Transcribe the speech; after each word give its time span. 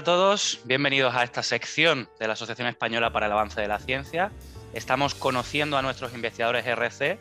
a 0.00 0.02
todos, 0.02 0.60
bienvenidos 0.64 1.14
a 1.14 1.24
esta 1.24 1.42
sección 1.42 2.08
de 2.18 2.26
la 2.26 2.32
Asociación 2.32 2.68
Española 2.68 3.12
para 3.12 3.26
el 3.26 3.32
Avance 3.32 3.60
de 3.60 3.68
la 3.68 3.78
Ciencia. 3.78 4.32
Estamos 4.72 5.14
conociendo 5.14 5.76
a 5.76 5.82
nuestros 5.82 6.14
investigadores 6.14 6.64
RC 6.64 7.18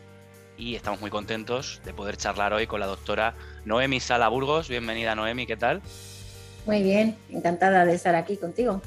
y 0.57 0.75
estamos 0.75 1.01
muy 1.01 1.09
contentos 1.09 1.81
de 1.83 1.93
poder 1.93 2.15
charlar 2.15 2.53
hoy 2.53 2.67
con 2.67 2.79
la 2.79 2.85
doctora 2.85 3.35
Noemi 3.65 3.99
Sala 3.99 4.29
Burgos. 4.29 4.69
Bienvenida 4.69 5.13
Noemi, 5.13 5.45
¿qué 5.45 5.57
tal? 5.57 5.81
Muy 6.65 6.81
bien, 6.81 7.17
encantada 7.29 7.83
de 7.83 7.95
estar 7.95 8.15
aquí 8.15 8.37
contigo. 8.37 8.81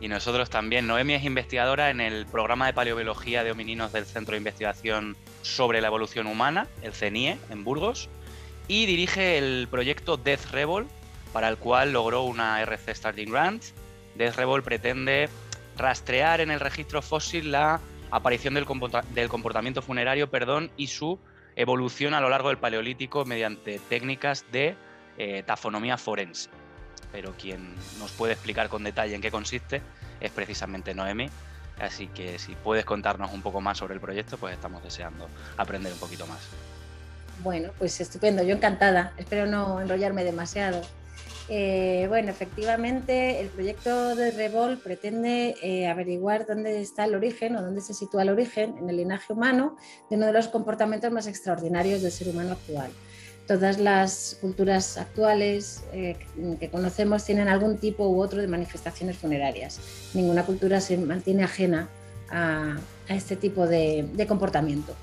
Y 0.00 0.08
nosotros 0.08 0.48
también. 0.48 0.86
Noemi 0.86 1.12
es 1.12 1.24
investigadora 1.24 1.90
en 1.90 2.00
el 2.00 2.24
programa 2.24 2.64
de 2.64 2.72
paleobiología 2.72 3.44
de 3.44 3.50
homininos 3.50 3.92
del 3.92 4.06
Centro 4.06 4.32
de 4.32 4.38
Investigación 4.38 5.14
sobre 5.42 5.82
la 5.82 5.88
Evolución 5.88 6.26
Humana, 6.26 6.68
el 6.80 6.94
CENIE, 6.94 7.36
en 7.50 7.64
Burgos, 7.64 8.08
y 8.66 8.86
dirige 8.86 9.36
el 9.36 9.68
proyecto 9.70 10.16
Death 10.16 10.50
Rebel, 10.52 10.86
para 11.32 11.48
el 11.48 11.56
cual 11.56 11.92
logró 11.92 12.22
una 12.24 12.60
RC 12.62 12.94
Starting 12.94 13.30
Grant. 13.30 13.62
Death 14.14 14.36
Rebel 14.36 14.62
pretende 14.62 15.28
rastrear 15.76 16.40
en 16.40 16.50
el 16.50 16.60
registro 16.60 17.02
fósil 17.02 17.52
la 17.52 17.80
aparición 18.10 18.54
del, 18.54 18.66
comportamiento 18.66 19.80
funerario 19.82 20.30
perdón, 20.30 20.70
y 20.76 20.88
su 20.88 21.18
evolución 21.56 22.14
a 22.14 22.20
lo 22.20 22.28
largo 22.28 22.48
del 22.48 22.58
Paleolítico 22.58 23.24
mediante 23.24 23.78
técnicas 23.88 24.44
de 24.52 24.76
eh, 25.16 25.42
tafonomía 25.46 25.96
forense 25.96 26.50
pero 27.12 27.34
quien 27.38 27.74
nos 27.98 28.10
puede 28.12 28.32
explicar 28.32 28.68
con 28.68 28.82
detalle 28.82 29.14
en 29.14 29.20
qué 29.20 29.30
consiste 29.30 29.82
es 30.20 30.30
precisamente 30.32 30.94
Noemi. 30.94 31.28
Así 31.78 32.08
que 32.08 32.38
si 32.38 32.54
puedes 32.54 32.84
contarnos 32.84 33.32
un 33.32 33.42
poco 33.42 33.60
más 33.60 33.78
sobre 33.78 33.94
el 33.94 34.00
proyecto, 34.00 34.38
pues 34.38 34.54
estamos 34.54 34.82
deseando 34.82 35.28
aprender 35.56 35.92
un 35.92 35.98
poquito 35.98 36.26
más. 36.26 36.40
Bueno, 37.40 37.70
pues 37.78 38.00
estupendo, 38.00 38.42
yo 38.42 38.54
encantada. 38.54 39.12
Espero 39.16 39.46
no 39.46 39.80
enrollarme 39.80 40.24
demasiado. 40.24 40.82
Eh, 41.48 42.06
bueno, 42.08 42.30
efectivamente, 42.30 43.40
el 43.40 43.48
proyecto 43.48 44.14
de 44.14 44.30
Revol 44.30 44.78
pretende 44.78 45.56
eh, 45.62 45.88
averiguar 45.88 46.46
dónde 46.46 46.80
está 46.80 47.04
el 47.04 47.14
origen 47.14 47.56
o 47.56 47.62
dónde 47.62 47.80
se 47.80 47.94
sitúa 47.94 48.22
el 48.22 48.30
origen 48.30 48.76
en 48.78 48.88
el 48.88 48.96
linaje 48.96 49.32
humano 49.32 49.76
de 50.08 50.16
uno 50.16 50.26
de 50.26 50.32
los 50.32 50.48
comportamientos 50.48 51.10
más 51.10 51.26
extraordinarios 51.26 52.02
del 52.02 52.12
ser 52.12 52.28
humano 52.28 52.52
actual 52.52 52.90
todas 53.46 53.78
las 53.78 54.38
culturas 54.40 54.96
actuales 54.96 55.82
eh, 55.92 56.16
que 56.58 56.70
conocemos 56.70 57.24
tienen 57.24 57.48
algún 57.48 57.78
tipo 57.78 58.08
u 58.08 58.20
otro 58.20 58.40
de 58.40 58.48
manifestaciones 58.48 59.16
funerarias. 59.16 59.80
Ninguna 60.14 60.44
cultura 60.44 60.80
se 60.80 60.96
mantiene 60.96 61.44
ajena 61.44 61.88
a, 62.30 62.76
este 63.08 63.36
tipo 63.36 63.66
de, 63.66 64.08
comportamiento. 64.26 64.94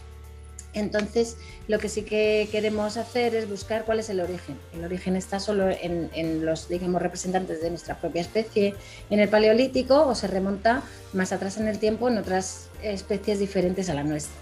Entonces, 0.73 1.37
lo 1.67 1.79
que 1.79 1.89
sí 1.89 2.03
que 2.03 2.47
queremos 2.51 2.97
hacer 2.97 3.35
es 3.35 3.49
buscar 3.49 3.85
cuál 3.85 3.99
es 3.99 4.09
el 4.09 4.19
origen. 4.19 4.57
El 4.73 4.83
origen 4.83 5.15
está 5.15 5.39
solo 5.39 5.69
en, 5.69 6.45
los 6.45 6.69
digamos, 6.69 7.01
representantes 7.01 7.61
de 7.61 7.69
nuestra 7.69 7.99
propia 7.99 8.21
especie 8.21 8.75
en 9.09 9.19
el 9.19 9.29
Paleolítico 9.29 10.05
o 10.05 10.13
se 10.13 10.27
remonta 10.27 10.83
más 11.13 11.31
atrás 11.31 11.57
en 11.57 11.67
el 11.67 11.79
tiempo 11.79 12.07
en 12.07 12.17
otras 12.17 12.69
especies 12.83 13.39
diferentes 13.39 13.89
a 13.89 13.95
la 13.95 14.03
nuestra. 14.03 14.35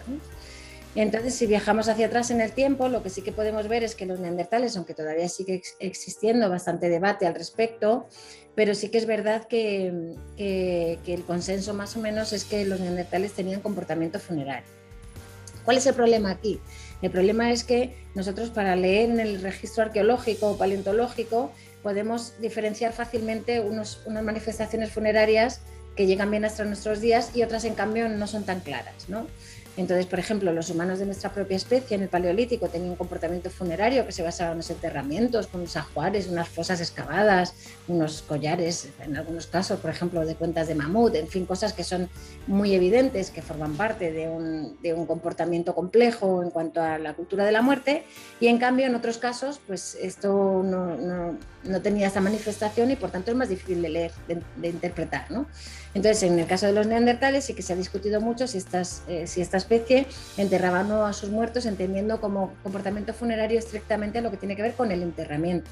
Entonces, 0.95 1.35
si 1.35 1.45
viajamos 1.45 1.89
hacia 1.89 2.07
atrás 2.07 2.31
en 2.31 2.41
el 2.41 2.51
tiempo, 2.51 2.89
lo 2.89 3.03
que 3.03 3.11
sí 3.11 3.21
que 3.21 3.31
podemos 3.31 3.67
ver 3.67 3.83
es 3.83 3.93
que 3.93 4.07
los 4.07 4.19
neandertales, 4.19 4.75
aunque 4.77 4.95
todavía 4.95 5.29
sigue 5.29 5.61
existiendo 5.79 6.49
bastante 6.49 6.89
debate 6.89 7.27
al 7.27 7.35
respecto, 7.35 8.07
pero 8.55 8.73
sí 8.73 8.89
que 8.89 8.97
es 8.97 9.05
verdad 9.05 9.45
que, 9.45 10.15
el 10.37 11.23
consenso 11.25 11.75
más 11.75 11.95
o 11.95 11.99
menos 11.99 12.33
es 12.33 12.45
que 12.45 12.65
los 12.65 12.79
neandertales 12.79 13.33
tenían 13.33 13.61
comportamiento 13.61 14.19
funerario. 14.19 14.76
¿Cuál 15.67 15.79
es 15.79 15.85
el 15.85 15.95
problema 15.95 16.31
aquí? 16.31 16.61
El 17.01 17.11
problema 17.11 17.51
es 17.51 17.65
que 17.65 17.93
nosotros 18.15 18.51
para 18.51 18.77
leer 18.77 19.09
en 19.09 19.19
el 19.19 19.41
registro 19.41 19.83
arqueológico 19.83 20.51
o 20.51 20.57
paleontológico 20.57 21.51
podemos 21.83 22.39
diferenciar 22.39 22.93
fácilmente 22.93 23.59
unas 23.59 23.99
manifestaciones 24.07 24.93
funerarias 24.93 25.59
que 25.97 26.07
llegan 26.07 26.31
bien 26.31 26.45
hasta 26.45 26.63
nuestros 26.63 27.01
días 27.01 27.31
y 27.35 27.43
otras 27.43 27.65
en 27.65 27.73
cambio 27.73 28.07
no 28.07 28.27
son 28.27 28.45
tan 28.45 28.61
claras. 28.61 29.09
¿no? 29.09 29.27
Entonces, 29.77 30.07
por 30.07 30.17
ejemplo, 30.17 30.51
los 30.51 30.71
humanos 30.71 30.97
de 30.97 31.05
nuestra 31.05 31.31
propia 31.31 31.55
especie 31.55 31.95
en 31.95 32.01
el 32.01 32.09
Paleolítico 32.09 32.67
tenían 32.67 32.91
un 32.91 32.95
comportamiento 32.95 33.51
funerario 33.51 34.07
que 34.07 34.11
se 34.11 34.23
basaba 34.23 34.51
en 34.51 34.57
los 34.57 34.69
enterramientos, 34.71 35.45
con 35.45 35.61
unos 35.61 35.77
ajuares, 35.77 36.27
unas 36.27 36.49
fosas 36.49 36.81
excavadas, 36.81 37.53
unos 37.87 38.23
collares, 38.23 38.89
en 39.03 39.15
algunos 39.15 39.45
casos, 39.45 39.79
por 39.79 39.91
ejemplo, 39.91 40.25
de 40.25 40.33
cuentas 40.33 40.67
de 40.67 40.73
mamut, 40.73 41.13
en 41.13 41.27
fin, 41.27 41.45
cosas 41.45 41.73
que 41.73 41.83
son 41.83 42.09
muy 42.47 42.73
evidentes, 42.73 43.29
que 43.29 43.43
forman 43.43 43.75
parte 43.75 44.11
de 44.11 44.27
un, 44.27 44.75
comportamiento 45.05 45.75
complejo 45.75 46.41
en 46.41 46.49
cuanto 46.49 46.81
a 46.81 46.97
la 46.97 47.13
cultura 47.13 47.45
de 47.45 47.51
la 47.51 47.61
muerte, 47.61 48.03
y 48.39 48.47
en 48.47 48.57
cambio, 48.57 48.87
en 48.87 48.95
otros 48.95 49.19
casos, 49.19 49.61
pues 49.67 49.95
esto 50.01 50.63
no, 50.63 51.37
tenía 51.81 52.07
esa 52.07 52.19
manifestación 52.19 52.89
y 52.89 52.95
por 52.95 53.11
tanto 53.11 53.29
es 53.29 53.37
más 53.37 53.49
difícil 53.49 53.81
de 53.81 53.89
leer, 53.89 54.11
de, 54.27 54.67
interpretar. 54.67 55.29
¿no? 55.29 55.45
Entonces, 55.97 56.21
en 56.29 56.37
el 56.37 56.45
caso 56.45 56.67
de 56.67 56.73
los 56.73 56.85
neandertales 56.85 57.45
sí 57.45 57.55
que 57.55 57.63
se 57.63 57.73
ha 57.73 57.75
discutido 57.75 58.21
mucho 58.21 58.43
eh, 58.43 58.47
si 59.25 59.41
estas 59.41 59.63
especie, 59.63 60.05
enterraban 60.37 60.91
a 60.91 61.11
sus 61.11 61.31
muertos 61.31 61.65
entendiendo 61.65 62.21
como 62.21 62.53
comportamiento 62.61 63.15
funerario 63.15 63.57
estrictamente 63.57 64.21
lo 64.21 64.29
que 64.29 64.37
tiene 64.37 64.55
que 64.55 64.61
ver 64.61 64.73
con 64.75 64.91
el 64.91 65.01
enterramiento. 65.01 65.71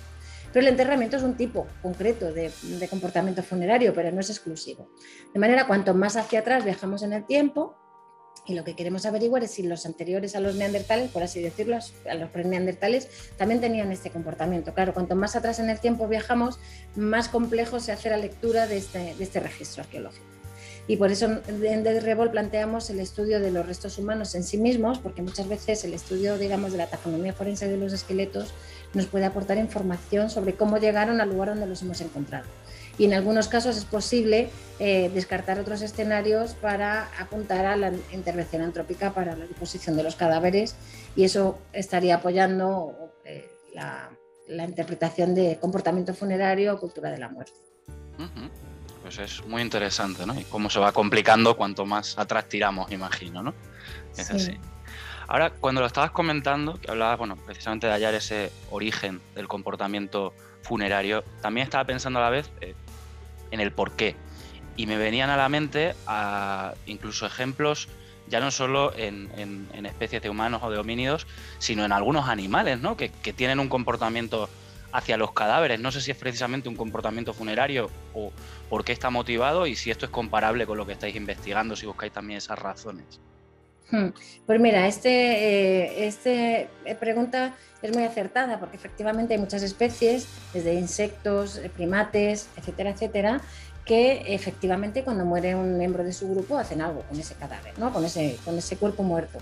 Pero 0.52 0.66
el 0.66 0.72
enterramiento 0.72 1.18
es 1.18 1.22
un 1.22 1.36
tipo 1.36 1.68
concreto 1.84 2.34
de, 2.34 2.52
comportamiento 2.90 3.44
funerario, 3.44 3.94
pero 3.94 4.12
no 4.12 4.20
es 4.20 4.32
exclusivo. 4.32 4.90
De 5.32 5.40
manera, 5.40 5.68
cuanto 5.68 5.94
más 5.94 6.18
hacia 6.18 6.40
atrás 6.40 6.66
viajamos 6.66 7.04
en 7.04 7.14
el 7.14 7.24
tiempo, 7.28 7.78
y 8.48 8.54
lo 8.54 8.64
que 8.64 8.76
queremos 8.76 9.06
averiguar 9.06 9.44
es 9.44 9.52
si 9.52 9.64
los 9.64 9.86
anteriores 9.86 10.36
a 10.36 10.40
los 10.40 10.56
neandertales, 10.56 11.10
por 11.10 11.24
así 11.24 11.42
decirlo, 11.42 11.78
a 12.10 12.14
los 12.14 12.30
pre-neandertales, 12.30 13.08
también 13.38 13.60
tenían 13.60 13.92
este 13.92 14.12
comportamiento. 14.12 14.74
Claro, 14.74 14.94
cuanto 14.94 15.16
más 15.16 15.36
atrás 15.36 15.60
en 15.60 15.70
el 15.70 15.80
tiempo 15.80 16.08
viajamos, 16.08 16.60
más 16.96 17.28
complejo 17.28 17.80
se 17.80 17.92
hace 17.92 18.10
la 18.10 18.18
lectura 18.18 18.68
de 18.68 18.78
este, 18.78 19.16
este 19.20 19.40
registro 19.40 19.84
arqueológico. 19.84 20.26
Y 20.88 20.98
por 20.98 21.12
eso 21.12 21.26
en 21.26 21.84
The 21.84 22.00
Revol 22.00 22.30
planteamos 22.30 22.92
el 22.92 23.00
estudio 23.00 23.40
de 23.40 23.50
los 23.50 23.66
restos 23.66 23.98
humanos 23.98 24.36
en 24.36 24.44
sí 24.44 24.60
mismos, 24.60 25.00
porque 25.00 25.24
muchas 25.24 25.48
veces 25.48 25.84
el 25.84 25.96
estudio, 25.96 26.38
digamos, 26.38 26.74
de 26.74 26.78
la 26.78 26.88
taxonomía 26.88 27.34
forense 27.34 27.68
de 27.68 27.78
los 27.78 27.92
esqueletos 27.92 28.54
nos 28.94 29.08
puede 29.08 29.26
aportar 29.26 29.58
información 29.58 30.30
sobre 30.30 30.54
cómo 30.54 30.78
llegaron 30.78 31.22
al 31.22 31.30
lugar 31.30 31.50
donde 31.50 31.66
los 31.66 31.82
hemos 31.82 32.02
encontrado. 32.02 32.46
Y 32.98 33.06
en 33.06 33.14
algunos 33.14 33.48
casos 33.48 33.78
es 33.78 33.86
posible 33.86 34.50
eh, 34.80 35.12
descartar 35.14 35.60
otros 35.60 35.82
escenarios 35.82 36.54
para 36.54 37.10
apuntar 37.20 37.66
a 37.66 37.76
la 37.76 37.92
intervención 38.12 38.62
antrópica 38.62 39.14
para 39.14 39.36
la 39.36 39.46
disposición 39.46 39.98
de 39.98 40.04
los 40.04 40.16
cadáveres 40.16 40.76
y 41.16 41.24
eso 41.24 41.60
estaría 41.74 42.16
apoyando 42.16 43.14
eh, 43.26 43.50
la, 43.74 44.10
interpretación 44.48 45.34
de 45.34 45.58
comportamiento 45.60 46.14
funerario 46.14 46.74
o 46.74 46.80
cultura 46.80 47.10
de 47.10 47.18
la 47.18 47.30
muerte 47.30 47.54
pues 49.06 49.20
es 49.20 49.46
muy 49.46 49.62
interesante, 49.62 50.26
¿no? 50.26 50.34
Y 50.40 50.46
cómo 50.46 50.68
se 50.68 50.80
va 50.80 50.92
complicando 50.92 51.56
cuanto 51.56 51.86
más 51.86 52.18
atrás 52.18 52.50
tiramos, 52.50 52.92
imagino, 52.92 53.44
¿no? 53.44 53.54
Es 54.18 54.32
así. 54.32 54.58
Ahora, 55.28 55.52
cuando 55.52 55.82
lo 55.82 55.86
estabas 55.86 56.10
comentando, 56.10 56.80
que 56.82 56.90
hablabas, 56.90 57.20
bueno, 57.20 57.36
precisamente 57.36 57.86
de 57.86 57.94
hallar 57.94 58.16
ese 58.16 58.52
origen 58.72 59.22
del 59.36 59.48
comportamiento 59.48 60.34
funerario, 60.64 61.24
también 61.40 61.66
estaba 61.66 61.84
pensando 61.86 62.18
a 62.18 62.24
la 62.24 62.30
vez 62.32 62.50
eh, 62.62 62.74
en 63.52 63.60
el 63.60 63.72
por 63.72 63.92
qué. 63.92 64.16
Y 64.78 64.88
me 64.88 64.98
venían 64.98 65.30
a 65.30 65.38
la 65.38 65.50
mente 65.50 65.96
incluso 66.86 67.26
ejemplos 67.26 67.88
ya 68.28 68.40
no 68.40 68.50
solo 68.50 68.92
en, 68.96 69.30
especies 69.86 70.22
de 70.22 70.30
humanos 70.30 70.62
o 70.64 70.72
de 70.72 70.80
homínidos, 70.80 71.28
sino 71.60 71.86
en 71.86 71.92
algunos 71.92 72.28
animales, 72.28 72.80
¿no? 72.80 72.98
Que 72.98 73.10
tienen 73.10 73.60
un 73.60 73.70
comportamiento 73.70 74.50
hacia 74.96 75.18
los 75.18 75.34
cadáveres. 75.34 75.80
No 75.80 75.92
sé 75.92 76.02
si 76.02 76.12
es 76.12 76.18
precisamente 76.18 76.70
un 76.70 76.76
comportamiento 76.76 77.34
funerario 77.34 77.90
o 78.14 78.32
por 78.70 78.86
qué 78.86 78.94
está 78.94 79.10
motivado 79.10 79.68
y 79.68 79.76
si 79.76 79.92
esto 79.92 80.06
es 80.06 80.12
comparable 80.12 80.66
con 80.66 80.78
lo 80.78 80.86
que 80.86 80.94
estáis 80.94 81.16
investigando, 81.16 81.76
si 81.76 81.86
buscáis 81.86 82.14
también 82.14 82.38
esas 82.38 82.58
razones. 82.58 83.20
Hmm. 83.92 84.08
Pues 84.46 84.60
mira, 84.60 84.88
este, 84.88 85.10
eh, 85.10 86.08
este 86.08 86.70
eh, 86.86 86.96
pregunta 86.96 87.56
es 87.82 87.94
muy 87.94 88.04
acertada 88.04 88.60
porque 88.60 88.78
efectivamente 88.78 89.36
hay 89.36 89.40
muchas 89.40 89.62
especies, 89.62 90.28
desde 90.54 90.74
insectos, 90.74 91.58
eh, 91.58 91.70
primates, 91.70 92.48
etcétera, 92.58 92.92
etcétera, 92.92 93.42
que 93.86 94.34
efectivamente 94.34 95.04
cuando 95.04 95.24
muere 95.26 95.54
un 95.54 95.78
miembro 95.78 96.04
de 96.04 96.14
su 96.14 96.28
grupo 96.28 96.58
hacen 96.58 96.82
algo 96.82 97.02
con 97.02 97.20
ese 97.20 97.36
cadáver, 97.36 97.78
¿no? 97.78 97.94
con, 97.94 98.04
ese, 98.04 98.38
con 98.44 98.58
ese 98.58 98.78
cuerpo 98.78 99.04
muerto. 99.04 99.38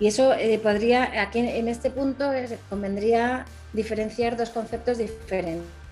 Y 0.00 0.08
eso 0.08 0.32
podría, 0.60 1.22
aquí 1.22 1.38
en 1.38 1.68
este 1.68 1.88
punto 1.88 2.28
convendría 2.68 3.44
diferenciar 3.72 4.36
dos 4.36 4.50
conceptos 4.50 4.98
diferentes 4.98 5.83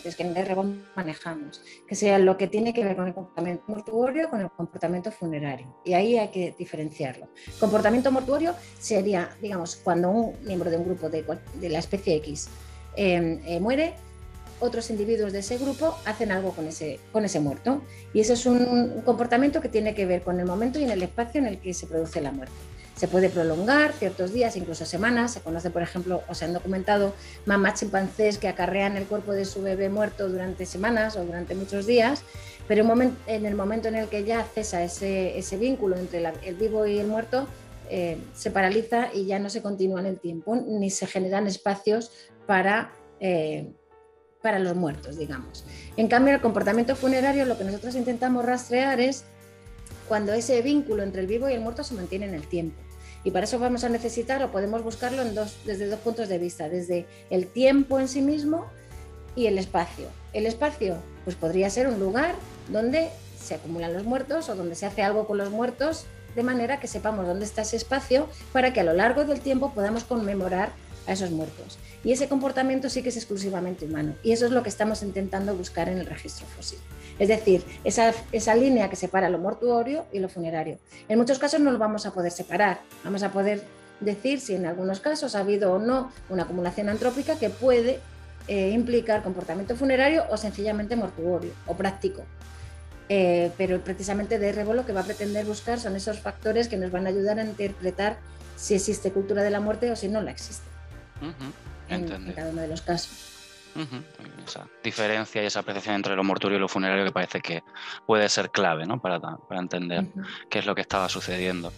que 0.00 0.22
en 0.22 0.34
Rebón 0.34 0.84
manejamos, 0.96 1.62
que 1.86 1.94
sea 1.94 2.18
lo 2.18 2.36
que 2.36 2.46
tiene 2.46 2.72
que 2.72 2.84
ver 2.84 2.96
con 2.96 3.06
el 3.06 3.14
comportamiento 3.14 3.64
mortuorio 3.66 4.30
con 4.30 4.40
el 4.40 4.50
comportamiento 4.50 5.10
funerario. 5.10 5.76
Y 5.84 5.94
ahí 5.94 6.18
hay 6.18 6.28
que 6.28 6.54
diferenciarlo. 6.58 7.28
Comportamiento 7.60 8.10
mortuorio 8.10 8.54
sería, 8.78 9.30
digamos, 9.40 9.76
cuando 9.76 10.10
un 10.10 10.36
miembro 10.44 10.70
de 10.70 10.76
un 10.76 10.84
grupo 10.84 11.08
de, 11.08 11.24
la 11.68 11.78
especie 11.78 12.16
X 12.16 12.48
em, 12.96 13.40
eh, 13.44 13.60
muere, 13.60 13.94
otros 14.60 14.90
individuos 14.90 15.32
de 15.32 15.40
ese 15.40 15.58
grupo 15.58 15.96
hacen 16.04 16.32
algo 16.32 16.50
con 16.52 16.66
ese, 16.66 17.00
con 17.12 17.24
ese 17.24 17.40
muerto. 17.40 17.82
Y 18.12 18.20
ese 18.20 18.34
es 18.34 18.46
un, 18.46 19.02
comportamiento 19.04 19.60
que 19.60 19.68
tiene 19.68 19.94
que 19.94 20.06
ver 20.06 20.22
con 20.22 20.40
el 20.40 20.46
momento 20.46 20.78
y 20.78 20.84
en 20.84 20.90
el 20.90 21.02
espacio 21.02 21.40
en 21.40 21.46
el 21.46 21.58
que 21.58 21.74
se 21.74 21.86
produce 21.86 22.20
la 22.20 22.32
muerte. 22.32 22.54
Se 22.96 23.08
puede 23.08 23.28
prolongar 23.28 23.92
ciertos 23.92 24.32
días, 24.32 24.56
incluso 24.56 24.84
semanas. 24.84 25.32
Se 25.32 25.40
conoce, 25.40 25.70
por 25.70 25.82
ejemplo, 25.82 26.22
o 26.28 26.34
se 26.34 26.44
han 26.44 26.52
documentado 26.52 27.14
mamás 27.44 27.80
chimpancés 27.80 28.38
que 28.38 28.48
acarrean 28.48 28.96
el 28.96 29.06
cuerpo 29.06 29.32
de 29.32 29.44
su 29.44 29.62
bebé 29.62 29.88
muerto 29.88 30.28
durante 30.28 30.64
semanas 30.66 31.16
o 31.16 31.24
durante 31.24 31.54
muchos 31.54 31.86
días, 31.86 32.22
pero 32.68 32.86
en 33.26 33.46
el 33.46 33.54
momento 33.54 33.88
en 33.88 33.96
el 33.96 34.08
que 34.08 34.24
ya 34.24 34.44
cesa 34.44 34.82
ese, 34.82 35.56
vínculo 35.58 35.96
entre 35.96 36.24
el 36.44 36.54
vivo 36.54 36.86
y 36.86 36.98
el 36.98 37.06
muerto, 37.06 37.46
eh, 37.90 38.18
se 38.34 38.50
paraliza 38.50 39.12
y 39.12 39.26
ya 39.26 39.38
no 39.38 39.50
se 39.50 39.60
continúa 39.60 40.00
en 40.00 40.06
el 40.06 40.18
tiempo, 40.18 40.56
ni 40.56 40.90
se 40.90 41.06
generan 41.06 41.46
espacios 41.46 42.10
para... 42.46 42.92
Eh, 43.20 43.72
para 44.42 44.58
los 44.58 44.76
muertos, 44.76 45.16
digamos. 45.16 45.64
En 45.96 46.06
cambio, 46.06 46.34
el 46.34 46.40
comportamiento 46.42 46.96
funerario 46.96 47.46
lo 47.46 47.56
que 47.56 47.64
nosotros 47.64 47.94
intentamos 47.94 48.44
rastrear 48.44 49.00
es 49.00 49.24
cuando 50.06 50.34
ese 50.34 50.60
vínculo 50.60 51.02
entre 51.02 51.22
el 51.22 51.26
vivo 51.26 51.48
y 51.48 51.54
el 51.54 51.62
muerto 51.62 51.82
se 51.82 51.94
mantiene 51.94 52.26
en 52.26 52.34
el 52.34 52.46
tiempo. 52.46 52.83
Y 53.24 53.30
para 53.30 53.44
eso 53.44 53.58
vamos 53.58 53.84
a 53.84 53.88
necesitar 53.88 54.42
o 54.42 54.52
podemos 54.52 54.82
buscarlo 54.82 55.22
en 55.22 55.34
dos, 55.34 55.56
desde 55.64 55.88
dos 55.88 55.98
puntos 56.00 56.28
de 56.28 56.38
vista, 56.38 56.68
desde 56.68 57.06
el 57.30 57.46
tiempo 57.46 57.98
en 57.98 58.06
sí 58.06 58.20
mismo 58.20 58.66
y 59.34 59.46
el 59.46 59.58
espacio. 59.58 60.06
El 60.32 60.46
espacio 60.46 60.98
pues 61.24 61.34
podría 61.34 61.70
ser 61.70 61.88
un 61.88 61.98
lugar 61.98 62.34
donde 62.68 63.08
se 63.40 63.54
acumulan 63.54 63.92
los 63.92 64.04
muertos 64.04 64.48
o 64.48 64.54
donde 64.54 64.74
se 64.74 64.86
hace 64.86 65.02
algo 65.02 65.26
con 65.26 65.38
los 65.38 65.50
muertos 65.50 66.06
de 66.34 66.42
manera 66.42 66.80
que 66.80 66.86
sepamos 66.86 67.26
dónde 67.26 67.44
está 67.44 67.62
ese 67.62 67.76
espacio 67.76 68.28
para 68.52 68.72
que 68.72 68.80
a 68.80 68.84
lo 68.84 68.92
largo 68.92 69.24
del 69.24 69.40
tiempo 69.40 69.72
podamos 69.72 70.04
conmemorar 70.04 70.72
a 71.06 71.12
esos 71.12 71.30
muertos. 71.30 71.78
Y 72.02 72.12
ese 72.12 72.28
comportamiento 72.28 72.88
sí 72.90 73.02
que 73.02 73.08
es 73.08 73.16
exclusivamente 73.16 73.86
humano. 73.86 74.14
Y 74.22 74.32
eso 74.32 74.46
es 74.46 74.52
lo 74.52 74.62
que 74.62 74.68
estamos 74.68 75.02
intentando 75.02 75.54
buscar 75.54 75.88
en 75.88 75.98
el 75.98 76.06
registro 76.06 76.46
fósil. 76.46 76.78
Es 77.18 77.28
decir, 77.28 77.64
esa, 77.84 78.54
línea 78.54 78.90
que 78.90 78.96
separa 78.96 79.28
lo 79.28 79.38
mortuorio 79.38 80.04
y 80.12 80.18
lo 80.18 80.28
funerario. 80.28 80.78
En 81.08 81.18
muchos 81.18 81.38
casos 81.38 81.60
no 81.60 81.70
lo 81.70 81.78
vamos 81.78 82.06
a 82.06 82.12
poder 82.12 82.32
separar. 82.32 82.80
Vamos 83.04 83.22
a 83.22 83.30
poder 83.30 83.62
decir 84.00 84.40
si 84.40 84.54
en 84.54 84.66
algunos 84.66 85.00
casos 85.00 85.34
ha 85.34 85.40
habido 85.40 85.72
o 85.72 85.78
no 85.78 86.10
una 86.28 86.42
acumulación 86.42 86.88
antrópica 86.88 87.38
que 87.38 87.50
puede 87.50 88.00
eh, 88.48 88.70
implicar 88.70 89.22
comportamiento 89.22 89.76
funerario 89.76 90.24
o 90.30 90.36
sencillamente 90.36 90.96
mortuorio 90.96 91.52
o 91.66 91.76
práctico. 91.76 92.22
Eh, 93.08 93.52
pero 93.58 93.80
precisamente 93.80 94.38
de 94.38 94.52
Rebo 94.52 94.72
lo 94.72 94.86
que 94.86 94.92
va 94.92 95.02
a 95.02 95.04
pretender 95.04 95.44
buscar 95.44 95.78
son 95.78 95.94
esos 95.94 96.20
factores 96.20 96.68
que 96.68 96.78
nos 96.78 96.90
van 96.90 97.06
a 97.06 97.10
ayudar 97.10 97.38
a 97.38 97.44
interpretar 97.44 98.16
si 98.56 98.74
existe 98.74 99.12
cultura 99.12 99.42
de 99.42 99.50
la 99.50 99.60
muerte 99.60 99.90
o 99.90 99.96
si 99.96 100.08
no 100.08 100.22
la 100.22 100.30
existe 100.30 100.73
en, 101.88 102.32
cada 102.32 102.50
uno 102.50 102.62
de 102.62 102.68
los 102.68 102.82
casos. 102.82 103.30
Esa 104.46 104.68
diferencia 104.84 105.42
y 105.42 105.46
esa 105.46 105.60
apreciación 105.60 105.96
entre 105.96 106.14
lo 106.14 106.22
mortuorio 106.22 106.58
y 106.58 106.60
lo 106.60 106.68
funerario 106.68 107.04
que 107.04 107.10
parece 107.10 107.40
que 107.40 107.64
puede 108.06 108.28
ser 108.28 108.50
clave 108.50 108.86
¿no? 108.86 109.00
para, 109.00 109.18
para, 109.18 109.60
entender 109.60 110.06
qué 110.48 110.60
es 110.60 110.66
lo 110.66 110.76
que 110.76 110.82
estaba 110.82 111.08
sucediendo. 111.08 111.72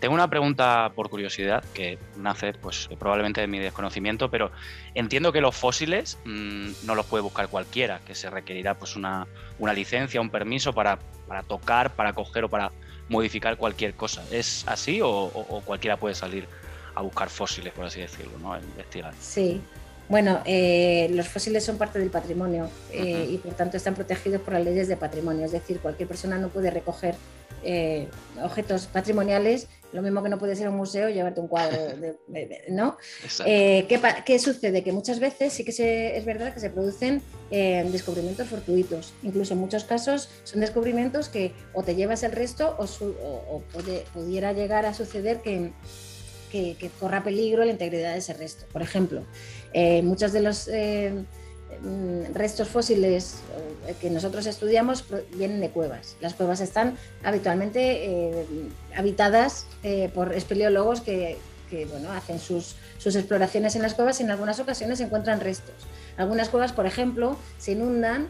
Tengo 0.00 0.14
una 0.14 0.28
pregunta 0.28 0.92
por 0.94 1.08
curiosidad 1.08 1.64
que 1.72 1.98
nace 2.16 2.52
pues, 2.52 2.88
probablemente 2.98 3.40
de 3.40 3.46
mi 3.46 3.60
desconocimiento, 3.60 4.28
pero 4.28 4.50
entiendo 4.94 5.32
que 5.32 5.40
los 5.40 5.56
fósiles 5.56 6.18
mmm, 6.24 6.70
no 6.84 6.94
los 6.96 7.06
puede 7.06 7.22
buscar 7.22 7.48
cualquiera, 7.48 8.00
que 8.04 8.14
se 8.14 8.28
requerirá 8.28 8.74
pues, 8.74 8.96
una, 8.96 9.26
una 9.58 9.72
licencia, 9.72 10.20
un 10.20 10.30
permiso 10.30 10.72
para, 10.72 10.98
para, 11.28 11.44
tocar, 11.44 11.94
para 11.94 12.12
coger 12.12 12.44
o 12.44 12.48
para 12.48 12.72
modificar 13.08 13.56
cualquier 13.56 13.94
cosa. 13.94 14.24
¿Es 14.32 14.66
así 14.66 15.00
o, 15.00 15.08
o 15.08 15.62
cualquiera 15.64 15.96
puede 15.96 16.16
salir 16.16 16.48
a 16.96 17.02
buscar 17.02 17.28
fósiles, 17.28 17.72
por 17.72 17.84
así 17.84 18.00
decirlo, 18.00 18.36
¿no? 18.38 18.54
A 18.54 18.58
investigar. 18.58 19.14
Sí. 19.20 19.60
Bueno, 20.08 20.40
eh, 20.44 21.08
los 21.12 21.28
fósiles 21.28 21.64
son 21.64 21.78
parte 21.78 21.98
del 21.98 22.10
patrimonio 22.10 22.70
eh, 22.92 23.26
y 23.28 23.38
por 23.38 23.54
tanto 23.54 23.76
están 23.76 23.94
protegidos 23.94 24.40
por 24.40 24.54
las 24.54 24.64
leyes 24.64 24.88
de 24.88 24.96
patrimonio. 24.96 25.44
Es 25.44 25.52
decir, 25.52 25.80
cualquier 25.80 26.08
persona 26.08 26.38
no 26.38 26.48
puede 26.48 26.70
recoger 26.70 27.16
eh, 27.64 28.06
objetos 28.40 28.86
patrimoniales, 28.86 29.66
lo 29.92 30.02
mismo 30.02 30.22
que 30.22 30.28
no 30.28 30.38
puede 30.38 30.54
ser 30.54 30.68
un 30.68 30.76
museo 30.76 31.08
llevarte 31.08 31.40
un 31.40 31.48
cuadro, 31.48 31.76
¿no? 32.68 32.96
¿qué, 33.44 34.00
¿qué, 34.24 34.38
sucede? 34.38 34.84
Que 34.84 34.92
muchas 34.92 35.18
veces 35.18 35.52
sí 35.52 35.64
que 35.64 35.72
se, 35.72 36.16
es 36.16 36.24
verdad 36.24 36.54
que 36.54 36.60
se 36.60 36.70
producen 36.70 37.20
descubrimientos 37.50 38.48
fortuitos. 38.48 39.12
Incluso 39.22 39.54
en 39.54 39.60
muchos 39.60 39.84
casos 39.84 40.28
son 40.44 40.60
descubrimientos 40.60 41.28
que 41.28 41.52
o 41.72 41.82
te 41.82 41.96
llevas 41.96 42.22
el 42.22 42.32
resto 42.32 42.76
o, 42.78 43.62
pudiera 44.12 44.52
llegar 44.52 44.86
a 44.86 44.94
suceder 44.94 45.40
que 45.40 45.72
que, 46.50 46.90
corra 47.00 47.22
peligro 47.22 47.64
la 47.64 47.72
integridad 47.72 48.12
de 48.12 48.18
ese 48.18 48.34
resto. 48.34 48.64
Por 48.72 48.82
ejemplo, 48.82 49.22
eh, 49.72 50.02
muchos 50.02 50.32
de 50.32 50.40
los 50.40 50.68
eh, 50.68 51.12
mm, 51.82 52.34
restos 52.34 52.68
fósiles 52.68 53.36
eh, 53.86 53.94
que 54.00 54.10
nosotros 54.10 54.46
estudiamos 54.46 55.04
vienen 55.34 55.60
de 55.60 55.70
cuevas. 55.70 56.16
Las 56.20 56.34
cuevas 56.34 56.60
están 56.60 56.96
habitualmente 57.22 58.46
habitadas 58.94 59.66
por 60.14 60.32
espeleólogos 60.32 61.00
que, 61.00 61.38
bueno, 61.90 62.12
hacen 62.12 62.38
sus, 62.38 62.76
sus, 62.98 63.16
exploraciones 63.16 63.76
en 63.76 63.82
las 63.82 63.94
cuevas 63.94 64.20
y 64.20 64.22
en 64.22 64.30
algunas 64.30 64.60
ocasiones 64.60 65.00
encuentran 65.00 65.40
restos. 65.40 65.74
Algunas 66.16 66.48
cuevas, 66.48 66.72
por 66.72 66.86
ejemplo, 66.86 67.36
se 67.58 67.72
inundan 67.72 68.28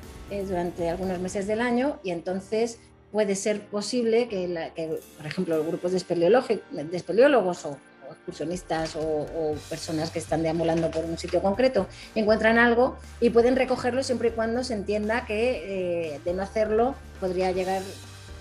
durante 0.48 0.88
algunos 0.88 1.20
meses 1.20 1.46
del 1.46 1.60
año 1.60 2.00
y 2.02 2.10
entonces 2.10 2.78
puede 3.12 3.34
ser 3.34 3.62
posible 3.62 4.28
que, 4.28 5.00
por 5.16 5.26
ejemplo, 5.26 5.64
grupos 5.64 5.92
de, 5.92 6.60
de 6.70 6.96
espeleólogos 6.96 7.64
o 7.64 7.78
excursionistas 8.10 8.96
o, 8.96 9.26
personas 9.68 10.10
que 10.10 10.18
están 10.18 10.42
deambulando 10.42 10.90
por 10.90 11.04
un 11.04 11.18
sitio 11.18 11.40
concreto 11.40 11.86
encuentran 12.14 12.58
algo 12.58 12.96
y 13.20 13.30
pueden 13.30 13.56
recogerlo 13.56 14.02
siempre 14.02 14.28
y 14.28 14.30
cuando 14.32 14.64
se 14.64 14.74
entienda 14.74 15.24
que 15.26 16.14
eh, 16.14 16.20
de 16.24 16.34
no 16.34 16.42
hacerlo 16.42 16.94
podría 17.20 17.52
llegar 17.52 17.82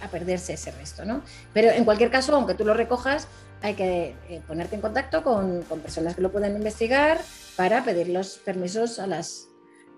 a 0.01 0.07
perderse 0.09 0.53
ese 0.53 0.71
resto. 0.71 1.05
¿no? 1.05 1.21
Pero 1.53 1.71
en 1.71 1.85
cualquier 1.85 2.11
caso, 2.11 2.35
aunque 2.35 2.53
tú 2.53 2.65
lo 2.65 2.73
recojas, 2.73 3.27
hay 3.61 3.73
que 3.73 4.15
eh, 4.29 4.41
ponerte 4.47 4.75
en 4.75 4.81
contacto 4.81 5.23
con, 5.23 5.63
con 5.63 5.79
personas 5.79 6.15
que 6.15 6.21
lo 6.21 6.31
puedan 6.31 6.55
investigar 6.55 7.19
para 7.55 7.83
pedir 7.83 8.09
los 8.09 8.37
permisos 8.37 8.99
a 8.99 9.07
las 9.07 9.47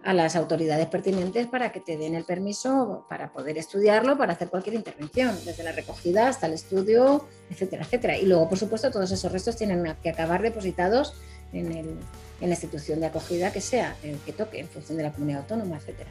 a 0.04 0.14
las 0.14 0.36
autoridades 0.36 0.88
pertinentes 0.88 1.48
para 1.48 1.72
que 1.72 1.80
te 1.80 1.98
den 1.98 2.16
el 2.16 2.24
permiso 2.24 3.06
para 3.10 3.32
poder 3.32 3.58
estudiarlo, 3.58 4.18
para 4.18 4.34
hacer 4.34 4.50
cualquier 4.50 4.76
intervención, 4.76 5.38
desde 5.44 5.64
la 5.64 5.72
recogida 5.72 6.30
hasta 6.30 6.48
el 6.48 6.54
estudio, 6.54 7.26
etcétera, 7.50 7.84
etcétera. 7.84 8.18
Y 8.18 8.26
luego, 8.26 8.48
por 8.48 8.58
supuesto, 8.58 8.92
todos 8.92 9.12
esos 9.12 9.32
restos 9.32 9.58
tienen 9.58 9.96
que 10.02 10.10
acabar 10.10 10.42
depositados 10.42 11.14
en, 11.52 11.72
el, 11.72 11.88
en 12.42 12.50
la 12.50 12.56
institución 12.56 13.00
de 13.00 13.08
acogida 13.08 13.52
que 13.52 13.62
sea, 13.62 13.96
el 14.04 14.18
que 14.20 14.34
toque, 14.34 14.60
en 14.60 14.68
función 14.68 14.98
de 14.98 15.04
la 15.04 15.12
comunidad 15.12 15.42
autónoma, 15.42 15.78
etcétera. 15.78 16.10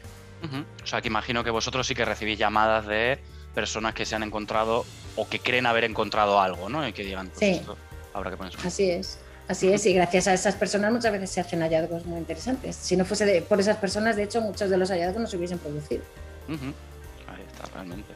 O 0.83 0.87
sea, 0.87 1.01
que 1.01 1.07
imagino 1.07 1.43
que 1.43 1.49
vosotros 1.49 1.87
sí 1.87 1.95
que 1.95 2.05
recibís 2.05 2.37
llamadas 2.37 2.85
de 2.85 3.19
personas 3.55 3.95
que 3.95 4.05
se 4.05 4.15
han 4.15 4.23
encontrado 4.23 4.85
o 5.15 5.27
que 5.27 5.39
creen 5.39 5.65
haber 5.65 5.83
encontrado 5.83 6.39
algo, 6.39 6.69
¿no? 6.69 6.87
Y 6.87 6.93
que 6.93 7.03
digan, 7.03 7.29
pues 7.29 7.39
sí. 7.39 7.45
esto 7.55 7.75
habrá 8.13 8.29
que 8.29 8.37
poner 8.37 8.53
Así 8.63 8.91
es. 8.91 9.19
Así 9.47 9.71
es, 9.71 9.85
y 9.85 9.93
gracias 9.93 10.27
a 10.27 10.33
esas 10.33 10.55
personas 10.55 10.91
muchas 10.91 11.11
veces 11.11 11.29
se 11.29 11.39
hacen 11.39 11.61
hallazgos 11.61 12.05
muy 12.05 12.17
interesantes. 12.17 12.75
Si 12.75 12.97
no 12.97 13.05
fuese 13.05 13.41
por 13.43 13.59
esas 13.59 13.77
personas, 13.77 14.17
de 14.17 14.23
hecho, 14.23 14.41
muchos 14.41 14.69
de 14.69 14.77
los 14.77 14.89
hallazgos 14.89 15.21
no 15.21 15.27
se 15.27 15.37
hubiesen 15.37 15.57
producido. 15.57 16.03
Ahí 16.49 17.43
está, 17.47 17.73
realmente. 17.73 18.11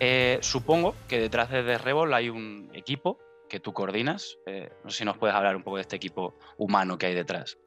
Eh, 0.00 0.38
supongo 0.40 0.94
que 1.06 1.20
detrás 1.20 1.50
de 1.50 1.62
The 1.62 1.78
Revol 1.78 2.14
hay 2.14 2.30
un 2.30 2.70
equipo 2.72 3.18
que 3.48 3.60
tú 3.60 3.74
coordinas. 3.74 4.38
Eh, 4.46 4.70
no 4.82 4.90
sé 4.90 4.98
si 4.98 5.04
nos 5.04 5.18
puedes 5.18 5.36
hablar 5.36 5.54
un 5.54 5.62
poco 5.62 5.76
de 5.76 5.82
este 5.82 5.96
equipo 5.96 6.34
humano 6.56 6.96
que 6.96 7.06
hay 7.06 7.14
detrás. 7.14 7.58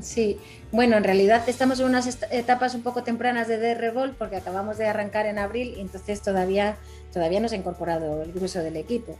Sí, 0.00 0.40
bueno, 0.72 0.96
en 0.96 1.04
realidad 1.04 1.46
estamos 1.46 1.80
en 1.80 1.86
unas 1.86 2.18
etapas 2.30 2.74
un 2.74 2.82
poco 2.82 3.04
tempranas 3.04 3.46
de 3.46 3.58
The 3.58 3.92
porque 4.18 4.36
acabamos 4.36 4.78
de 4.78 4.86
arrancar 4.86 5.26
en 5.26 5.38
abril 5.38 5.74
y 5.76 5.80
entonces 5.80 6.22
todavía, 6.22 6.76
todavía 7.12 7.40
no 7.40 7.48
se 7.48 7.56
ha 7.56 7.58
incorporado 7.58 8.22
el 8.22 8.32
grueso 8.32 8.60
del 8.60 8.78
equipo 8.78 9.18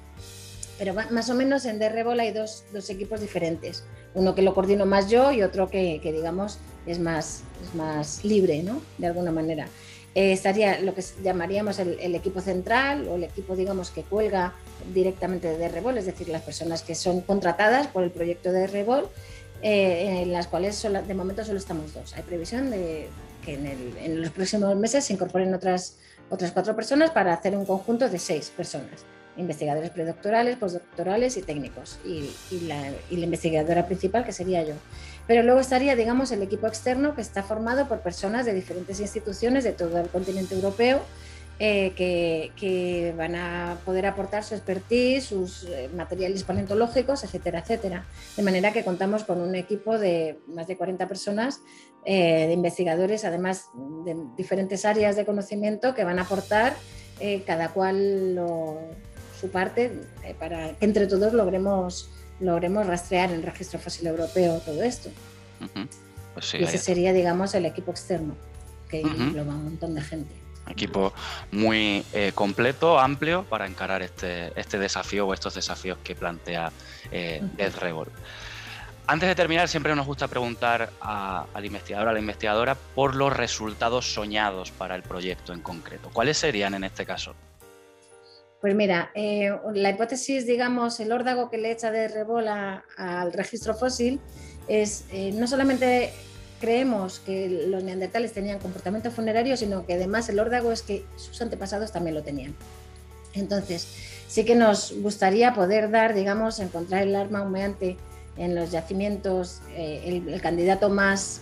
pero 0.83 0.95
más 1.11 1.31
o 1.31 1.35
menos 1.35 1.65
en 1.65 1.79
DRBOL 1.79 2.19
hay 2.19 2.33
dos, 2.33 2.65
dos, 2.73 2.91
equipos 2.91 3.21
diferentes. 3.21 3.85
Uno 4.15 4.35
que 4.35 4.43
lo 4.43 4.53
coordino 4.53 4.85
más 4.85 5.09
yo 5.09 5.31
y 5.31 5.45
otro 5.45 5.71
que, 5.71 6.01
que 6.03 6.13
digamos, 6.13 6.59
es 6.87 6.99
más, 6.99 7.45
es 7.63 7.73
más 7.77 8.25
libre, 8.25 8.65
¿no? 8.65 8.83
De 8.99 9.07
alguna 9.07 9.31
manera. 9.31 9.69
Eh, 10.17 10.33
estaría 10.33 10.81
lo 10.81 10.93
que 10.93 11.05
llamaríamos 11.23 11.79
el, 11.79 12.01
el, 12.01 12.17
equipo 12.17 12.41
central 12.41 13.07
o 13.07 13.15
el 13.15 13.23
equipo, 13.23 13.55
digamos, 13.55 13.93
que 13.93 14.03
cuelga 14.03 14.55
directamente 14.93 15.57
de 15.57 15.69
DRBOL, 15.69 15.99
es 15.99 16.07
decir, 16.07 16.29
las 16.29 16.43
personas 16.43 16.83
que 16.83 16.97
son 16.97 17.21
contratadas 17.21 17.87
por 17.87 18.03
el 18.03 18.11
proyecto 18.11 18.51
de 18.51 18.67
DRBOL, 18.67 19.09
eh, 19.63 20.23
en 20.23 20.33
las 20.33 20.49
cuales 20.49 20.83
de 20.83 21.15
momento 21.15 21.45
solo 21.45 21.59
estamos 21.59 21.95
dos. 21.95 22.13
Hay 22.15 22.25
previsión 22.25 22.73
de 22.73 23.09
que 23.45 23.55
en, 23.55 23.67
el, 23.67 23.97
en 23.99 24.21
los 24.21 24.31
próximos 24.31 24.75
meses 24.75 25.05
se 25.05 25.13
incorporen 25.13 25.55
otras, 25.55 25.99
otras 26.29 26.51
cuatro 26.51 26.75
personas 26.75 27.13
para 27.13 27.33
hacer 27.35 27.57
un 27.57 27.67
conjunto 27.67 28.09
de 28.09 28.19
seis 28.19 28.51
personas 28.51 29.05
investigadores 29.37 29.91
predoctorales, 29.91 30.57
postdoctorales 30.57 31.37
y 31.37 31.43
técnicos, 31.43 31.99
y, 32.05 32.31
la, 32.67 32.93
investigadora 33.11 33.87
principal, 33.87 34.25
que 34.25 34.33
sería 34.33 34.63
yo. 34.63 34.75
Pero 35.27 35.43
luego 35.43 35.61
estaría, 35.61 35.97
digamos, 35.97 36.33
el 36.33 36.43
equipo 36.43 36.67
externo, 36.67 37.15
que 37.15 37.21
está 37.21 37.43
formado 37.43 37.89
por 37.89 38.01
personas 38.01 38.45
de 38.45 38.55
diferentes 38.55 39.01
instituciones 39.01 39.65
de 39.65 39.73
todo 39.73 39.99
el 39.99 40.09
continente 40.09 40.55
europeo, 40.55 41.03
eh, 41.59 41.93
que, 41.95 43.15
van 43.17 43.37
a 43.37 43.79
poder 43.85 44.07
aportar 44.07 44.43
su 44.43 44.55
expertise, 44.55 45.25
sus 45.25 45.65
eh, 45.65 45.89
materiales 45.95 46.43
paleontológicos, 46.43 47.23
etcétera, 47.23 47.61
etcétera. 47.61 48.05
De 48.37 48.43
manera 48.43 48.73
que 48.73 48.83
contamos 48.83 49.23
con 49.23 49.41
un 49.41 49.55
equipo 49.55 49.97
de 49.99 50.41
más 50.49 50.67
de 50.67 50.77
40 50.77 51.07
personas, 51.07 51.61
eh, 52.05 52.47
de 52.49 52.53
investigadores, 52.53 53.25
además 53.25 53.67
de 54.05 54.17
diferentes 54.37 54.85
áreas 54.85 55.15
de 55.15 55.25
conocimiento, 55.25 55.95
que 55.95 56.05
van 56.05 56.19
a 56.19 56.23
aportar 56.23 56.75
cada 57.47 57.69
cual 57.69 58.35
lo 58.35 58.81
su 59.43 59.51
parte 59.51 59.93
eh, 60.23 60.37
para 60.39 60.69
que 60.75 60.85
entre 60.85 61.09
todos 61.09 61.33
logremos, 61.33 62.09
logremos 62.39 62.87
rastrear 62.87 63.31
en 63.31 63.37
el 63.37 63.43
registro 63.43 63.81
fósil 63.81 64.07
europeo 64.07 64.61
todo 64.61 64.81
esto. 64.85 65.11
Pues 66.33 66.55
y 66.55 66.63
ese 66.63 66.79
sería, 66.79 67.13
digamos, 67.13 67.53
el 67.57 67.67
equipo 67.67 67.91
externo, 67.91 68.37
que 68.89 69.01
engloba 69.01 69.53
un 69.53 69.65
montón 69.65 69.97
de 69.97 70.01
gente. 70.01 70.33
Equipo 70.69 71.13
muy 71.51 72.05
eh, 72.13 72.31
completo, 72.37 73.01
amplio 73.01 73.43
para 73.43 73.67
encarar 73.67 74.01
este, 74.01 74.53
este 74.59 74.79
desafío 74.79 75.27
o 75.27 75.35
estos 75.35 75.55
desafíos 75.57 75.99
que 76.05 76.15
plantea 76.15 76.71
eh, 77.11 77.43
Death 77.57 77.79
Revolt. 77.79 78.13
Antes 79.09 79.29
de 79.29 79.35
terminar, 79.35 79.69
siempre 79.69 79.97
nos 79.97 80.07
gusta 80.07 80.29
preguntar 80.29 80.91
al 81.01 81.65
investigador, 81.65 82.09
a 82.09 82.13
la 82.13 82.21
investigadora, 82.21 82.77
por 82.77 83.17
los 83.17 83.37
resultados 83.37 84.15
soñados 84.15 84.71
para 84.71 84.95
el 84.95 85.03
proyecto 85.03 85.53
en 85.53 85.61
concreto. 85.61 86.11
¿Cuáles 86.13 86.39
serían 86.39 86.75
en 86.75 86.85
este 86.85 87.05
caso? 87.05 87.35
Pues 88.63 88.77
mira, 88.77 89.11
eh, 89.17 89.51
la 89.75 89.91
hipótesis, 89.91 90.47
digamos, 90.47 91.01
el 91.01 91.11
órdago 91.11 91.51
que 91.51 91.59
le 91.59 91.73
echa 91.73 91.91
de 91.91 92.07
rebola 92.07 92.85
al 92.97 93.33
registro 93.33 93.75
fósil 93.75 94.21
es 94.69 95.05
eh, 95.11 95.33
no 95.35 95.49
solamente 95.49 96.13
creemos 96.61 97.19
que 97.19 97.67
los 97.67 97.83
neandertales 97.83 98.33
tenían 98.33 98.61
comportamiento 98.61 99.11
funerario, 99.11 99.57
sino 99.57 99.85
que 99.85 99.95
además 99.95 100.29
el 100.29 100.39
órdago 100.39 100.71
es 100.71 100.83
que 100.83 101.05
sus 101.17 101.43
antepasados 101.43 101.91
también 101.91 102.15
lo 102.15 102.23
tenían. 102.23 102.55
Entonces, 103.35 103.89
sí 104.29 104.45
que 104.45 104.55
nos 104.55 104.95
gustaría 105.03 105.55
poder 105.55 105.91
dar, 105.91 106.15
digamos, 106.15 106.61
encontrar 106.61 107.03
el 107.03 107.17
arma 107.17 107.43
humeante 107.43 107.97
en 108.37 108.55
los 108.55 108.71
yacimientos, 108.71 109.61
eh, 109.75 110.23
el, 110.25 110.41
candidato 110.41 110.89
más, 110.89 111.41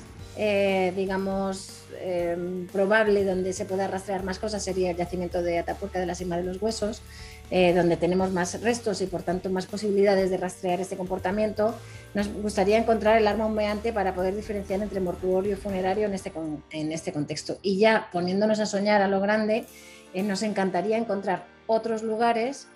digamos, 0.97 1.80
em, 2.01 2.67
probable 2.67 3.25
donde 3.25 3.53
se 3.53 3.65
pueda 3.65 3.87
rastrear 3.87 4.25
más 4.25 4.39
cosas 4.39 4.63
sería 4.63 4.91
el 4.91 4.97
yacimiento 4.97 5.43
de 5.43 5.59
Atapuerca 5.59 6.01
de 6.01 6.07
la 6.07 6.15
Sima 6.15 6.37
de 6.37 6.45
los 6.45 6.61
Huesos, 6.61 7.03
eh, 7.51 7.75
donde 7.75 7.97
tenemos 7.97 8.33
más 8.33 8.61
restos 8.61 9.01
y 9.01 9.07
por 9.07 9.23
tanto 9.23 9.51
más 9.51 9.67
posibilidades 9.67 10.31
de 10.31 10.37
rastrear 10.37 10.81
este 10.81 10.97
comportamiento. 10.97 11.75
Nos 12.15 12.29
gustaría 12.29 12.79
encontrar 12.79 13.17
el 13.17 13.27
arma 13.27 13.47
humeante 13.47 13.93
para 13.93 14.15
poder 14.15 14.35
diferenciar 14.37 14.81
entre 14.83 15.01
mortuorio 15.01 15.53
y 15.53 15.57
funerario 15.57 16.07
en 16.07 16.15
este, 16.15 16.33
en 16.71 16.93
este 16.93 17.13
contexto. 17.13 17.59
Y 17.63 17.79
ya 17.79 18.09
poniéndonos 18.13 18.61
a 18.61 18.67
soñar 18.67 19.03
a 19.03 19.09
lo 19.09 19.21
grande, 19.21 19.67
nos 20.15 20.43
encantaría 20.43 20.97
encontrar 20.97 21.45
otros 21.67 22.03
lugares, 22.03 22.67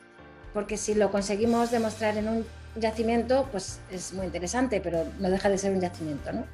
porque 0.52 0.76
si 0.76 0.94
lo 0.94 1.10
conseguimos 1.10 1.70
demostrar 1.70 2.16
en 2.16 2.28
un 2.28 2.46
yacimiento, 2.76 3.48
pues 3.50 3.80
es 3.90 4.12
muy 4.12 4.26
interesante, 4.26 4.80
pero 4.80 5.04
no 5.18 5.30
deja 5.30 5.48
de 5.48 5.58
ser 5.58 5.72
un 5.72 5.80
yacimiento. 5.80 6.32
¿no? 6.32 6.44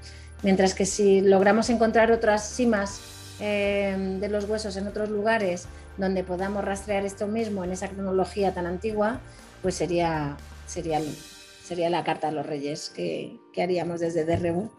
Mientras 0.43 0.75
que 0.75 0.87
si 0.87 1.21
logramos 1.21 1.69
encontrar 1.71 2.13
otras 2.13 2.49
simas 2.49 3.01
eh, 3.41 3.97
de 4.21 4.29
los 4.29 4.45
huesos 4.45 4.77
en 4.77 4.87
otros 4.87 5.11
lugares 5.11 5.67
donde 5.97 6.25
podamos 6.25 6.65
rastrear 6.65 7.05
esto 7.05 7.27
mismo 7.27 7.63
en 7.65 7.73
esa 7.73 7.89
cronología 7.89 8.55
tan 8.55 8.67
antigua, 8.67 9.21
pues 9.63 9.75
sería, 9.75 10.37
sería, 10.67 11.01
sería 11.63 11.91
la 11.91 12.05
carta 12.05 12.29
a 12.29 12.31
los 12.31 12.47
reyes 12.47 12.91
que, 12.91 13.39
haríamos 13.63 14.01
desde 14.01 14.25
DRU. 14.25 14.71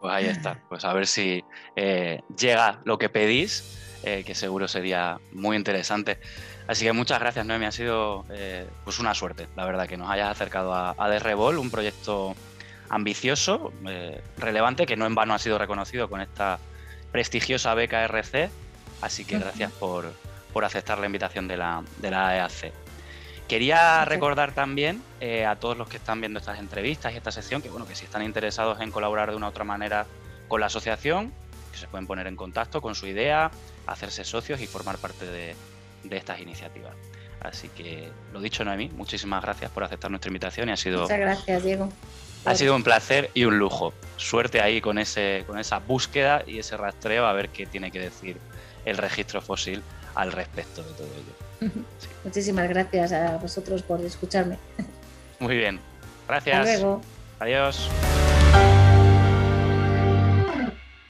Pues 0.00 0.14
ahí 0.14 0.26
está, 0.26 0.62
pues 0.68 0.84
a 0.84 0.92
ver 0.92 1.08
si 1.08 1.42
eh, 1.74 2.20
llega 2.38 2.80
lo 2.84 2.98
que 2.98 3.08
pedís, 3.08 3.64
eh, 4.04 4.22
que 4.24 4.34
seguro 4.34 4.68
sería 4.68 5.18
muy 5.32 5.56
interesante. 5.56 6.18
Así 6.68 6.84
que 6.84 6.92
muchas 6.92 7.18
gracias, 7.18 7.44
Noemi. 7.44 7.66
Ha 7.66 7.72
sido 7.72 8.24
eh, 8.30 8.68
pues 8.84 9.00
una 9.00 9.12
suerte, 9.14 9.48
la 9.56 9.64
verdad, 9.64 9.88
que 9.88 9.96
nos 9.96 10.08
hayas 10.08 10.30
acercado 10.30 10.72
a, 10.72 10.90
a 10.90 11.58
un 11.58 11.70
proyecto 11.70 12.36
ambicioso, 12.88 13.72
eh, 13.86 14.20
relevante, 14.36 14.86
que 14.86 14.96
no 14.96 15.06
en 15.06 15.14
vano 15.14 15.34
ha 15.34 15.38
sido 15.38 15.58
reconocido 15.58 16.08
con 16.08 16.20
esta 16.20 16.58
prestigiosa 17.12 17.74
beca 17.74 18.04
RC. 18.04 18.50
Así 19.00 19.24
que 19.24 19.38
gracias 19.38 19.72
por, 19.72 20.12
aceptar 20.64 20.98
la 20.98 21.06
invitación 21.06 21.46
de 21.46 21.56
la, 21.56 21.84
de 21.98 22.10
la 22.10 22.36
EAC. 22.36 22.72
Quería 23.46 24.04
recordar 24.04 24.52
también 24.52 25.00
eh, 25.20 25.46
a 25.46 25.54
todos 25.54 25.78
los 25.78 25.88
que 25.88 25.98
están 25.98 26.20
viendo 26.20 26.40
estas 26.40 26.58
entrevistas 26.58 27.14
y 27.14 27.16
esta 27.16 27.30
sesión 27.30 27.62
que, 27.62 27.70
bueno, 27.70 27.86
que 27.86 27.94
si 27.94 28.04
están 28.04 28.22
interesados 28.22 28.80
en 28.80 28.90
colaborar 28.90 29.30
de 29.30 29.36
una 29.36 29.46
u 29.46 29.50
otra 29.50 29.62
manera 29.62 30.04
con 30.48 30.60
la 30.60 30.66
asociación, 30.66 31.32
que 31.70 31.78
se 31.78 31.86
pueden 31.86 32.08
poner 32.08 32.26
en 32.26 32.34
contacto 32.34 32.82
con 32.82 32.96
su 32.96 33.06
idea, 33.06 33.52
hacerse 33.86 34.24
socios 34.24 34.60
y 34.60 34.66
formar 34.66 34.98
parte 34.98 35.26
de, 35.26 35.54
de 36.02 36.16
estas 36.16 36.40
iniciativas. 36.40 36.94
Así 37.40 37.68
que 37.68 38.10
lo 38.32 38.40
dicho, 38.40 38.64
Noemí, 38.64 38.88
muchísimas 38.88 39.42
gracias 39.42 39.70
por 39.70 39.84
aceptar 39.84 40.10
nuestra 40.10 40.28
invitación 40.28 40.68
y 40.68 40.72
ha 40.72 40.76
sido. 40.76 41.02
Muchas 41.02 41.20
gracias, 41.20 41.64
Diego. 41.64 41.88
Ha 42.48 42.54
sido 42.54 42.74
un 42.74 42.82
placer 42.82 43.30
y 43.34 43.44
un 43.44 43.58
lujo. 43.58 43.92
Suerte 44.16 44.60
ahí 44.60 44.80
con, 44.80 44.98
ese, 44.98 45.44
con 45.46 45.58
esa 45.58 45.78
búsqueda 45.78 46.42
y 46.46 46.58
ese 46.58 46.76
rastreo 46.76 47.26
a 47.26 47.32
ver 47.32 47.50
qué 47.50 47.66
tiene 47.66 47.90
que 47.90 48.00
decir 48.00 48.38
el 48.84 48.96
registro 48.96 49.40
fósil 49.40 49.82
al 50.14 50.32
respecto 50.32 50.82
de 50.82 50.92
todo 50.92 51.06
ello. 51.06 51.72
Muchísimas 52.24 52.68
gracias 52.68 53.12
a 53.12 53.36
vosotros 53.36 53.82
por 53.82 54.00
escucharme. 54.00 54.58
Muy 55.38 55.56
bien. 55.56 55.80
Gracias. 56.26 56.58
Hasta 56.58 56.72
luego. 56.72 57.00
Adiós. 57.40 57.88